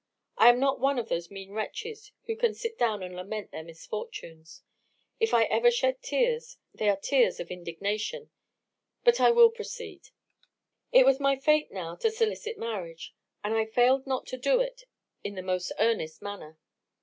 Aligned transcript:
I 0.35 0.49
am 0.49 0.59
not 0.59 0.79
one 0.79 0.97
of 0.97 1.09
those 1.09 1.29
mean 1.29 1.51
wretches 1.51 2.11
who 2.25 2.35
can 2.35 2.55
sit 2.55 2.75
down 2.75 3.03
and 3.03 3.15
lament 3.15 3.51
their 3.51 3.61
misfortunes. 3.61 4.63
If 5.19 5.31
I 5.31 5.43
ever 5.43 5.69
shed 5.69 6.01
tears, 6.01 6.57
they 6.73 6.89
are 6.89 6.95
the 6.95 7.03
tears 7.03 7.39
of 7.39 7.51
indignation. 7.51 8.31
But 9.03 9.19
I 9.21 9.29
will 9.29 9.51
proceed. 9.51 10.09
"It 10.91 11.05
was 11.05 11.19
my 11.19 11.35
fate 11.35 11.69
now 11.71 11.93
to 11.97 12.09
solicit 12.09 12.57
marriage; 12.57 13.13
and 13.43 13.53
I 13.53 13.65
failed 13.67 14.07
not 14.07 14.25
to 14.29 14.37
do 14.39 14.59
it 14.59 14.85
in 15.23 15.35
the 15.35 15.43
most 15.43 15.71
earnest 15.77 16.19
manner. 16.19 16.57